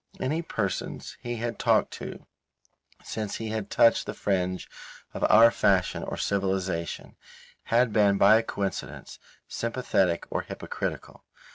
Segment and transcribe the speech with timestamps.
[0.19, 2.25] Any persons he had talked to
[3.03, 4.67] since he had touched the fringe
[5.13, 7.15] of our fashion or civilization
[7.65, 11.23] had been by a coincidence, sympathetic or hypocritical.